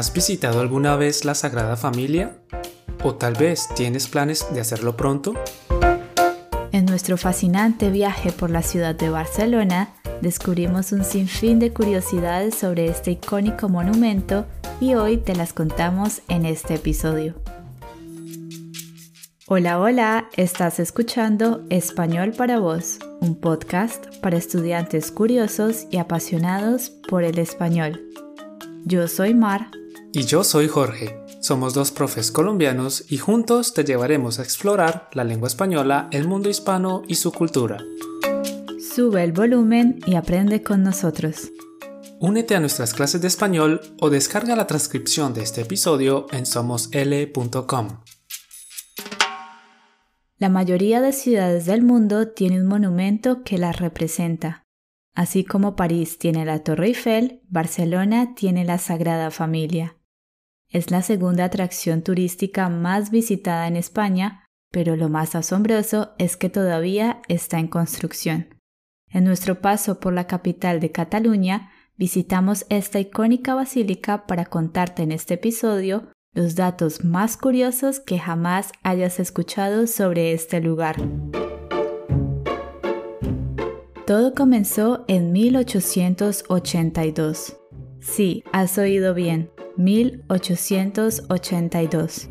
¿Has 0.00 0.14
visitado 0.14 0.60
alguna 0.60 0.96
vez 0.96 1.26
la 1.26 1.34
Sagrada 1.34 1.76
Familia? 1.76 2.38
¿O 3.04 3.16
tal 3.16 3.34
vez 3.34 3.68
tienes 3.76 4.08
planes 4.08 4.46
de 4.50 4.62
hacerlo 4.62 4.96
pronto? 4.96 5.34
En 6.72 6.86
nuestro 6.86 7.18
fascinante 7.18 7.90
viaje 7.90 8.32
por 8.32 8.48
la 8.48 8.62
ciudad 8.62 8.94
de 8.94 9.10
Barcelona, 9.10 9.92
descubrimos 10.22 10.92
un 10.92 11.04
sinfín 11.04 11.58
de 11.58 11.74
curiosidades 11.74 12.54
sobre 12.54 12.86
este 12.86 13.10
icónico 13.10 13.68
monumento 13.68 14.46
y 14.80 14.94
hoy 14.94 15.18
te 15.18 15.36
las 15.36 15.52
contamos 15.52 16.22
en 16.28 16.46
este 16.46 16.76
episodio. 16.76 17.34
Hola, 19.48 19.78
hola, 19.78 20.30
estás 20.38 20.80
escuchando 20.80 21.62
Español 21.68 22.32
para 22.32 22.58
vos, 22.58 23.00
un 23.20 23.38
podcast 23.38 24.06
para 24.22 24.38
estudiantes 24.38 25.12
curiosos 25.12 25.86
y 25.90 25.98
apasionados 25.98 26.88
por 26.88 27.22
el 27.22 27.38
español. 27.38 28.00
Yo 28.86 29.06
soy 29.06 29.34
Mar. 29.34 29.70
Y 30.12 30.24
yo 30.24 30.42
soy 30.42 30.66
Jorge. 30.66 31.24
Somos 31.40 31.72
dos 31.72 31.92
profes 31.92 32.32
colombianos 32.32 33.04
y 33.08 33.18
juntos 33.18 33.74
te 33.74 33.84
llevaremos 33.84 34.40
a 34.40 34.42
explorar 34.42 35.08
la 35.12 35.22
lengua 35.22 35.46
española, 35.46 36.08
el 36.10 36.26
mundo 36.26 36.48
hispano 36.48 37.02
y 37.06 37.14
su 37.14 37.30
cultura. 37.30 37.78
Sube 38.94 39.22
el 39.22 39.32
volumen 39.32 40.00
y 40.06 40.16
aprende 40.16 40.64
con 40.64 40.82
nosotros. 40.82 41.52
Únete 42.18 42.56
a 42.56 42.60
nuestras 42.60 42.92
clases 42.92 43.20
de 43.20 43.28
español 43.28 43.80
o 44.00 44.10
descarga 44.10 44.56
la 44.56 44.66
transcripción 44.66 45.32
de 45.32 45.42
este 45.42 45.60
episodio 45.60 46.26
en 46.32 46.44
somosl.com. 46.44 48.00
La 50.38 50.48
mayoría 50.48 51.00
de 51.00 51.12
ciudades 51.12 51.66
del 51.66 51.82
mundo 51.82 52.28
tiene 52.28 52.60
un 52.60 52.66
monumento 52.66 53.44
que 53.44 53.58
las 53.58 53.78
representa. 53.78 54.64
Así 55.14 55.44
como 55.44 55.76
París 55.76 56.18
tiene 56.18 56.44
la 56.44 56.64
Torre 56.64 56.88
Eiffel, 56.88 57.42
Barcelona 57.48 58.34
tiene 58.34 58.64
la 58.64 58.78
Sagrada 58.78 59.30
Familia. 59.30 59.99
Es 60.70 60.90
la 60.92 61.02
segunda 61.02 61.44
atracción 61.46 62.02
turística 62.02 62.68
más 62.68 63.10
visitada 63.10 63.66
en 63.66 63.74
España, 63.74 64.46
pero 64.70 64.94
lo 64.94 65.08
más 65.08 65.34
asombroso 65.34 66.12
es 66.18 66.36
que 66.36 66.48
todavía 66.48 67.22
está 67.26 67.58
en 67.58 67.66
construcción. 67.66 68.54
En 69.08 69.24
nuestro 69.24 69.60
paso 69.60 69.98
por 69.98 70.12
la 70.12 70.28
capital 70.28 70.78
de 70.78 70.92
Cataluña, 70.92 71.72
visitamos 71.96 72.66
esta 72.68 73.00
icónica 73.00 73.56
basílica 73.56 74.28
para 74.28 74.44
contarte 74.44 75.02
en 75.02 75.10
este 75.10 75.34
episodio 75.34 76.12
los 76.32 76.54
datos 76.54 77.04
más 77.04 77.36
curiosos 77.36 77.98
que 77.98 78.20
jamás 78.20 78.70
hayas 78.84 79.18
escuchado 79.18 79.88
sobre 79.88 80.32
este 80.32 80.60
lugar. 80.60 80.94
Todo 84.06 84.34
comenzó 84.34 85.04
en 85.08 85.32
1882. 85.32 87.56
Sí, 88.00 88.44
has 88.52 88.78
oído 88.78 89.14
bien, 89.14 89.50
1882. 89.82 92.28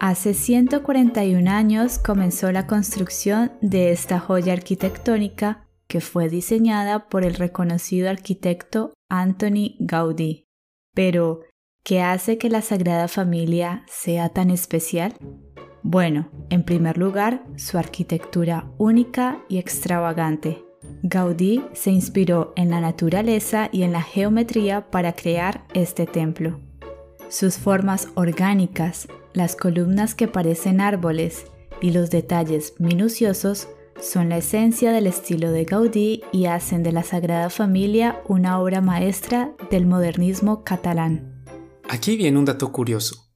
Hace 0.00 0.34
141 0.34 1.50
años 1.50 1.98
comenzó 1.98 2.52
la 2.52 2.66
construcción 2.66 3.52
de 3.60 3.92
esta 3.92 4.20
joya 4.20 4.52
arquitectónica 4.52 5.66
que 5.86 6.00
fue 6.00 6.28
diseñada 6.28 7.08
por 7.08 7.24
el 7.24 7.34
reconocido 7.34 8.10
arquitecto 8.10 8.92
Anthony 9.08 9.76
Gaudí. 9.78 10.48
Pero, 10.94 11.42
¿Qué 11.86 12.02
hace 12.02 12.36
que 12.36 12.50
la 12.50 12.62
Sagrada 12.62 13.06
Familia 13.06 13.84
sea 13.86 14.30
tan 14.30 14.50
especial? 14.50 15.14
Bueno, 15.84 16.28
en 16.50 16.64
primer 16.64 16.98
lugar, 16.98 17.44
su 17.54 17.78
arquitectura 17.78 18.72
única 18.76 19.38
y 19.48 19.58
extravagante. 19.58 20.64
Gaudí 21.04 21.62
se 21.74 21.92
inspiró 21.92 22.52
en 22.56 22.70
la 22.70 22.80
naturaleza 22.80 23.68
y 23.70 23.84
en 23.84 23.92
la 23.92 24.02
geometría 24.02 24.90
para 24.90 25.12
crear 25.12 25.64
este 25.74 26.06
templo. 26.06 26.58
Sus 27.28 27.56
formas 27.56 28.08
orgánicas, 28.14 29.08
las 29.32 29.56
columnas 29.56 30.14
que 30.14 30.28
parecen 30.28 30.80
árboles 30.80 31.46
y 31.80 31.90
los 31.90 32.10
detalles 32.10 32.74
minuciosos 32.78 33.68
son 34.00 34.28
la 34.28 34.36
esencia 34.38 34.92
del 34.92 35.06
estilo 35.06 35.50
de 35.50 35.64
Gaudí 35.64 36.22
y 36.32 36.46
hacen 36.46 36.82
de 36.82 36.92
la 36.92 37.02
Sagrada 37.02 37.50
Familia 37.50 38.22
una 38.28 38.60
obra 38.60 38.80
maestra 38.80 39.54
del 39.70 39.86
modernismo 39.86 40.62
catalán. 40.62 41.44
Aquí 41.88 42.16
viene 42.16 42.38
un 42.38 42.44
dato 42.44 42.70
curioso. 42.70 43.26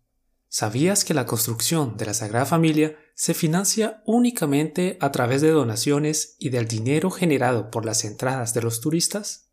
¿Sabías 0.48 1.04
que 1.04 1.14
la 1.14 1.26
construcción 1.26 1.96
de 1.96 2.06
la 2.06 2.14
Sagrada 2.14 2.46
Familia 2.46 2.96
se 3.14 3.34
financia 3.34 4.02
únicamente 4.06 4.98
a 5.00 5.12
través 5.12 5.42
de 5.42 5.50
donaciones 5.50 6.36
y 6.38 6.50
del 6.50 6.66
dinero 6.66 7.10
generado 7.10 7.70
por 7.70 7.84
las 7.84 8.04
entradas 8.04 8.54
de 8.54 8.62
los 8.62 8.80
turistas? 8.80 9.50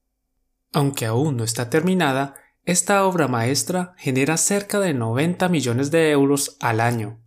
Aunque 0.74 1.06
aún 1.06 1.38
no 1.38 1.44
está 1.44 1.70
terminada, 1.70 2.36
esta 2.68 3.06
obra 3.06 3.30
maestra 3.30 3.94
genera 3.98 4.36
cerca 4.36 4.82
de 4.82 4.94
90 4.94 5.48
millones 5.48 5.90
de 5.90 6.12
euros 6.12 6.58
al 6.60 6.82
año. 6.82 7.18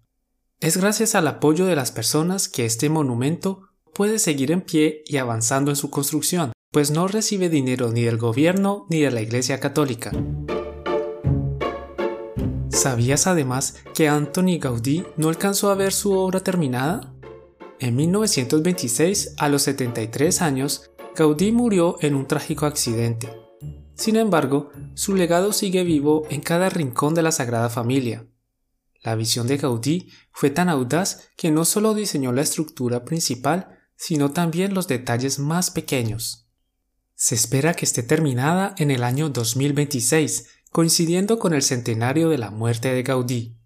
Es 0.61 0.77
gracias 0.77 1.15
al 1.15 1.27
apoyo 1.27 1.65
de 1.65 1.75
las 1.75 1.93
personas 1.93 2.51
que 2.51 2.67
este 2.67 2.91
monumento 2.91 3.62
puede 3.95 4.19
seguir 4.19 4.53
en 4.53 4.61
pie 4.61 5.03
y 5.06 5.17
avanzando 5.17 5.71
en 5.71 5.77
su 5.77 5.89
construcción, 5.89 6.53
pues 6.71 6.91
no 6.91 7.09
recibe 7.09 7.49
dinero 7.49 7.91
ni 7.91 8.03
del 8.03 8.19
gobierno 8.19 8.87
ni 8.91 9.00
de 9.00 9.11
la 9.11 9.23
Iglesia 9.23 9.59
Católica. 9.61 10.12
¿Sabías 12.69 13.27
además 13.27 13.77
que 13.95 14.09
Anthony 14.09 14.59
Gaudí 14.61 15.06
no 15.17 15.31
alcanzó 15.31 15.71
a 15.71 15.75
ver 15.75 15.95
su 15.95 16.12
obra 16.12 16.41
terminada? 16.41 17.15
En 17.79 17.97
1926, 17.97 19.37
a 19.39 19.49
los 19.49 19.62
73 19.62 20.43
años, 20.43 20.91
Gaudí 21.17 21.50
murió 21.50 21.97
en 22.03 22.15
un 22.15 22.27
trágico 22.27 22.67
accidente. 22.67 23.50
Sin 24.00 24.16
embargo, 24.16 24.71
su 24.94 25.15
legado 25.15 25.53
sigue 25.53 25.84
vivo 25.84 26.22
en 26.31 26.41
cada 26.41 26.71
rincón 26.71 27.12
de 27.12 27.21
la 27.21 27.33
Sagrada 27.33 27.69
Familia. 27.69 28.25
La 29.03 29.15
visión 29.15 29.47
de 29.47 29.59
Gaudí 29.59 30.09
fue 30.33 30.49
tan 30.49 30.71
audaz 30.71 31.28
que 31.37 31.50
no 31.50 31.66
solo 31.66 31.93
diseñó 31.93 32.33
la 32.33 32.41
estructura 32.41 33.05
principal, 33.05 33.78
sino 33.97 34.31
también 34.31 34.72
los 34.72 34.88
detalles 34.88 35.38
más 35.38 35.71
pequeños. 35.71 36.49
Se 37.15 37.34
espera 37.34 37.75
que 37.75 37.84
esté 37.84 38.03
terminada 38.03 38.75
en 38.78 38.91
el 38.91 39.05
año 39.05 39.28
2026, 39.28 40.49
coincidiendo 40.72 41.38
con 41.38 41.53
el 41.53 41.61
centenario 41.61 42.31
de 42.31 42.38
la 42.38 42.50
muerte 42.50 42.94
de 42.94 43.03
Gaudí. 43.03 43.59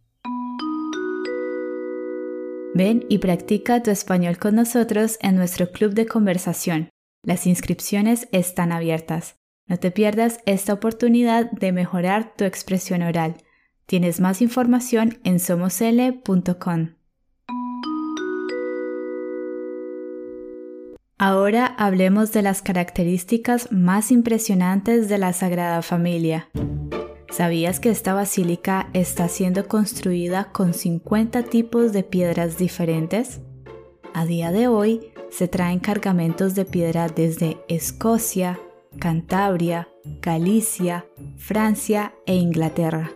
Ven 2.74 3.06
y 3.08 3.18
practica 3.18 3.84
tu 3.84 3.92
español 3.92 4.38
con 4.38 4.56
nosotros 4.56 5.16
en 5.20 5.36
nuestro 5.36 5.70
club 5.70 5.94
de 5.94 6.06
conversación. 6.06 6.88
Las 7.22 7.46
inscripciones 7.46 8.26
están 8.32 8.72
abiertas. 8.72 9.36
No 9.66 9.78
te 9.78 9.90
pierdas 9.90 10.40
esta 10.44 10.74
oportunidad 10.74 11.50
de 11.50 11.72
mejorar 11.72 12.34
tu 12.36 12.44
expresión 12.44 13.02
oral. 13.02 13.36
Tienes 13.86 14.20
más 14.20 14.42
información 14.42 15.18
en 15.24 15.40
somosl.com. 15.40 16.94
Ahora 21.16 21.66
hablemos 21.78 22.32
de 22.32 22.42
las 22.42 22.60
características 22.60 23.72
más 23.72 24.10
impresionantes 24.10 25.08
de 25.08 25.18
la 25.18 25.32
Sagrada 25.32 25.80
Familia. 25.80 26.50
¿Sabías 27.30 27.80
que 27.80 27.90
esta 27.90 28.14
basílica 28.14 28.90
está 28.92 29.28
siendo 29.28 29.66
construida 29.66 30.52
con 30.52 30.74
50 30.74 31.44
tipos 31.44 31.92
de 31.92 32.02
piedras 32.02 32.58
diferentes? 32.58 33.40
A 34.12 34.26
día 34.26 34.52
de 34.52 34.68
hoy 34.68 35.12
se 35.30 35.48
traen 35.48 35.80
cargamentos 35.80 36.54
de 36.54 36.64
piedra 36.64 37.08
desde 37.08 37.58
Escocia, 37.68 38.60
Cantabria, 38.98 39.88
Galicia, 40.20 41.06
Francia 41.36 42.14
e 42.26 42.34
Inglaterra. 42.36 43.12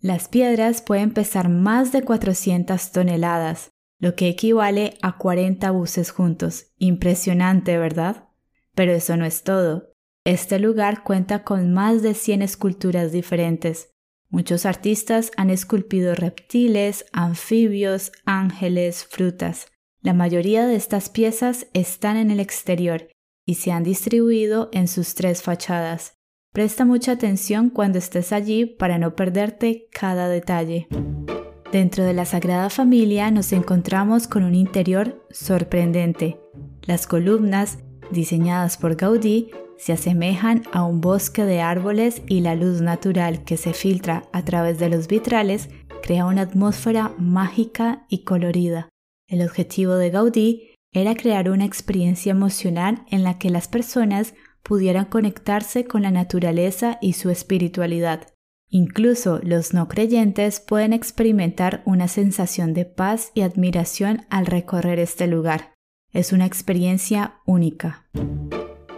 Las 0.00 0.28
piedras 0.28 0.82
pueden 0.82 1.12
pesar 1.12 1.48
más 1.48 1.92
de 1.92 2.02
400 2.02 2.92
toneladas, 2.92 3.70
lo 3.98 4.14
que 4.14 4.28
equivale 4.28 4.96
a 5.02 5.18
40 5.18 5.70
buses 5.72 6.10
juntos. 6.10 6.72
Impresionante, 6.78 7.78
¿verdad? 7.78 8.28
Pero 8.74 8.92
eso 8.92 9.16
no 9.16 9.24
es 9.24 9.42
todo. 9.42 9.92
Este 10.24 10.58
lugar 10.58 11.02
cuenta 11.02 11.42
con 11.42 11.72
más 11.72 12.02
de 12.02 12.14
100 12.14 12.42
esculturas 12.42 13.10
diferentes. 13.10 13.90
Muchos 14.28 14.66
artistas 14.66 15.32
han 15.36 15.50
esculpido 15.50 16.14
reptiles, 16.14 17.06
anfibios, 17.12 18.12
ángeles, 18.24 19.04
frutas. 19.04 19.66
La 20.00 20.12
mayoría 20.12 20.66
de 20.66 20.76
estas 20.76 21.08
piezas 21.08 21.66
están 21.72 22.16
en 22.16 22.30
el 22.30 22.38
exterior 22.38 23.08
y 23.48 23.54
se 23.54 23.72
han 23.72 23.82
distribuido 23.82 24.68
en 24.72 24.88
sus 24.88 25.14
tres 25.14 25.40
fachadas. 25.40 26.18
Presta 26.52 26.84
mucha 26.84 27.12
atención 27.12 27.70
cuando 27.70 27.96
estés 27.96 28.30
allí 28.30 28.66
para 28.66 28.98
no 28.98 29.16
perderte 29.16 29.88
cada 29.90 30.28
detalle. 30.28 30.86
Dentro 31.72 32.04
de 32.04 32.12
la 32.12 32.26
Sagrada 32.26 32.68
Familia 32.68 33.30
nos 33.30 33.54
encontramos 33.54 34.28
con 34.28 34.44
un 34.44 34.54
interior 34.54 35.26
sorprendente. 35.30 36.38
Las 36.82 37.06
columnas, 37.06 37.78
diseñadas 38.10 38.76
por 38.76 38.96
Gaudí, 38.96 39.50
se 39.78 39.94
asemejan 39.94 40.64
a 40.72 40.84
un 40.84 41.00
bosque 41.00 41.46
de 41.46 41.62
árboles 41.62 42.20
y 42.26 42.40
la 42.40 42.54
luz 42.54 42.82
natural 42.82 43.44
que 43.44 43.56
se 43.56 43.72
filtra 43.72 44.24
a 44.34 44.44
través 44.44 44.78
de 44.78 44.90
los 44.90 45.08
vitrales 45.08 45.70
crea 46.02 46.26
una 46.26 46.42
atmósfera 46.42 47.14
mágica 47.16 48.04
y 48.10 48.24
colorida. 48.24 48.90
El 49.26 49.40
objetivo 49.40 49.94
de 49.94 50.10
Gaudí 50.10 50.74
era 50.92 51.14
crear 51.14 51.50
una 51.50 51.64
experiencia 51.64 52.30
emocional 52.30 53.04
en 53.10 53.22
la 53.22 53.38
que 53.38 53.50
las 53.50 53.68
personas 53.68 54.34
pudieran 54.62 55.06
conectarse 55.06 55.84
con 55.84 56.02
la 56.02 56.10
naturaleza 56.10 56.98
y 57.00 57.14
su 57.14 57.30
espiritualidad. 57.30 58.26
Incluso 58.70 59.40
los 59.42 59.72
no 59.72 59.88
creyentes 59.88 60.60
pueden 60.60 60.92
experimentar 60.92 61.82
una 61.86 62.06
sensación 62.06 62.74
de 62.74 62.84
paz 62.84 63.30
y 63.34 63.40
admiración 63.40 64.26
al 64.28 64.44
recorrer 64.46 64.98
este 64.98 65.26
lugar. 65.26 65.72
Es 66.12 66.32
una 66.32 66.44
experiencia 66.46 67.40
única. 67.46 68.06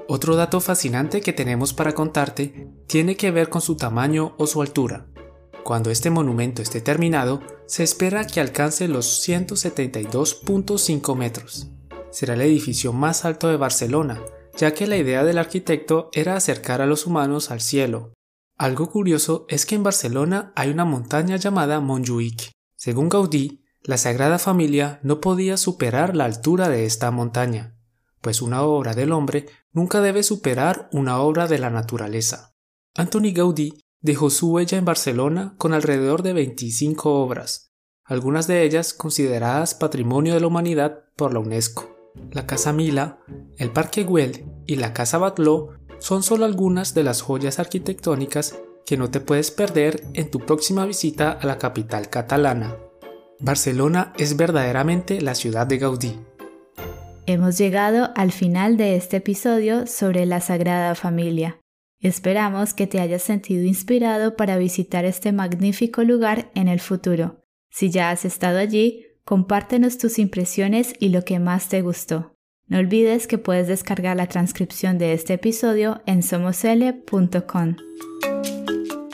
Otro 0.08 0.34
dato 0.34 0.60
fascinante 0.60 1.20
que 1.20 1.32
tenemos 1.32 1.72
para 1.72 1.92
contarte 1.92 2.68
tiene 2.88 3.16
que 3.16 3.30
ver 3.30 3.48
con 3.48 3.60
su 3.60 3.76
tamaño 3.76 4.34
o 4.38 4.48
su 4.48 4.60
altura. 4.60 5.06
Cuando 5.62 5.90
este 5.90 6.10
monumento 6.10 6.62
esté 6.62 6.80
terminado, 6.80 7.40
se 7.66 7.84
espera 7.84 8.26
que 8.26 8.40
alcance 8.40 8.88
los 8.88 9.24
172.5 9.28 11.14
metros. 11.14 11.70
Será 12.10 12.34
el 12.34 12.40
edificio 12.42 12.92
más 12.92 13.24
alto 13.24 13.48
de 13.48 13.56
Barcelona, 13.56 14.20
ya 14.56 14.74
que 14.74 14.86
la 14.86 14.96
idea 14.96 15.24
del 15.24 15.38
arquitecto 15.38 16.10
era 16.12 16.36
acercar 16.36 16.80
a 16.80 16.86
los 16.86 17.06
humanos 17.06 17.50
al 17.50 17.60
cielo. 17.60 18.12
Algo 18.58 18.90
curioso 18.90 19.46
es 19.48 19.64
que 19.64 19.74
en 19.74 19.82
Barcelona 19.82 20.52
hay 20.54 20.70
una 20.70 20.84
montaña 20.84 21.36
llamada 21.36 21.80
Montjuïc. 21.80 22.50
Según 22.76 23.08
Gaudí, 23.08 23.64
la 23.82 23.96
Sagrada 23.96 24.38
Familia 24.38 25.00
no 25.02 25.20
podía 25.20 25.56
superar 25.56 26.14
la 26.14 26.26
altura 26.26 26.68
de 26.68 26.84
esta 26.84 27.10
montaña, 27.10 27.78
pues 28.20 28.42
una 28.42 28.62
obra 28.62 28.94
del 28.94 29.12
hombre 29.12 29.46
nunca 29.72 30.00
debe 30.00 30.22
superar 30.22 30.90
una 30.92 31.20
obra 31.20 31.46
de 31.46 31.58
la 31.58 31.70
naturaleza. 31.70 32.54
Antoni 32.94 33.32
Gaudí 33.32 33.82
dejó 34.00 34.28
su 34.30 34.52
huella 34.52 34.76
en 34.76 34.84
Barcelona 34.84 35.54
con 35.56 35.72
alrededor 35.72 36.22
de 36.22 36.34
25 36.34 37.22
obras, 37.22 37.72
algunas 38.04 38.46
de 38.46 38.64
ellas 38.64 38.92
consideradas 38.92 39.74
Patrimonio 39.74 40.34
de 40.34 40.40
la 40.40 40.48
Humanidad 40.48 41.04
por 41.16 41.32
la 41.32 41.40
UNESCO. 41.40 41.99
La 42.32 42.46
Casa 42.46 42.72
Mila, 42.72 43.18
el 43.58 43.70
Parque 43.70 44.04
Güell 44.04 44.44
y 44.66 44.76
la 44.76 44.92
Casa 44.92 45.18
Batlló 45.18 45.70
son 45.98 46.22
solo 46.22 46.44
algunas 46.44 46.94
de 46.94 47.02
las 47.02 47.22
joyas 47.22 47.58
arquitectónicas 47.58 48.58
que 48.86 48.96
no 48.96 49.10
te 49.10 49.20
puedes 49.20 49.50
perder 49.50 50.02
en 50.14 50.30
tu 50.30 50.40
próxima 50.40 50.84
visita 50.86 51.32
a 51.32 51.46
la 51.46 51.58
capital 51.58 52.08
catalana. 52.08 52.76
Barcelona 53.38 54.12
es 54.18 54.36
verdaderamente 54.36 55.20
la 55.20 55.34
ciudad 55.34 55.66
de 55.66 55.78
Gaudí. 55.78 56.18
Hemos 57.26 57.58
llegado 57.58 58.10
al 58.16 58.32
final 58.32 58.76
de 58.76 58.96
este 58.96 59.18
episodio 59.18 59.86
sobre 59.86 60.26
la 60.26 60.40
Sagrada 60.40 60.94
Familia. 60.94 61.58
Esperamos 62.00 62.74
que 62.74 62.86
te 62.86 62.98
hayas 62.98 63.22
sentido 63.22 63.64
inspirado 63.64 64.34
para 64.34 64.56
visitar 64.56 65.04
este 65.04 65.32
magnífico 65.32 66.02
lugar 66.02 66.50
en 66.54 66.66
el 66.66 66.80
futuro. 66.80 67.44
Si 67.70 67.90
ya 67.90 68.10
has 68.10 68.24
estado 68.24 68.58
allí, 68.58 69.06
compártenos 69.24 69.98
tus 69.98 70.18
impresiones 70.18 70.94
y 70.98 71.10
lo 71.10 71.24
que 71.24 71.38
más 71.38 71.68
te 71.68 71.82
gustó. 71.82 72.34
No 72.66 72.78
olvides 72.78 73.26
que 73.26 73.38
puedes 73.38 73.66
descargar 73.68 74.16
la 74.16 74.28
transcripción 74.28 74.98
de 74.98 75.12
este 75.12 75.34
episodio 75.34 76.02
en 76.06 76.22
somosl.com. 76.22 77.76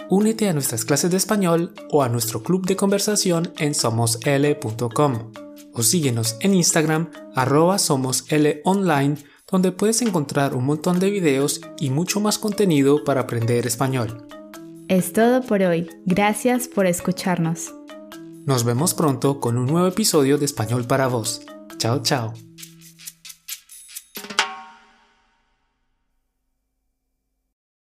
Únete 0.08 0.48
a 0.48 0.52
nuestras 0.52 0.84
clases 0.84 1.10
de 1.10 1.16
español 1.16 1.74
o 1.90 2.02
a 2.02 2.08
nuestro 2.08 2.42
club 2.42 2.66
de 2.66 2.76
conversación 2.76 3.52
en 3.58 3.74
somosl.com 3.74 5.32
o 5.72 5.82
síguenos 5.82 6.36
en 6.40 6.54
Instagram 6.54 7.10
arroba 7.34 7.78
somoslonline 7.78 9.18
donde 9.50 9.72
puedes 9.72 10.02
encontrar 10.02 10.54
un 10.54 10.64
montón 10.64 10.98
de 10.98 11.10
videos 11.10 11.60
y 11.78 11.90
mucho 11.90 12.20
más 12.20 12.38
contenido 12.38 13.04
para 13.04 13.22
aprender 13.22 13.66
español. 13.66 14.26
Es 14.88 15.12
todo 15.12 15.42
por 15.42 15.62
hoy. 15.62 15.88
Gracias 16.04 16.68
por 16.68 16.86
escucharnos. 16.86 17.72
Nos 18.46 18.62
vemos 18.62 18.94
pronto 18.94 19.40
con 19.40 19.58
un 19.58 19.66
nuevo 19.66 19.88
episodio 19.88 20.38
de 20.38 20.44
Español 20.44 20.86
para 20.86 21.08
vos. 21.08 21.42
Chao, 21.78 22.00
chao. 22.02 22.45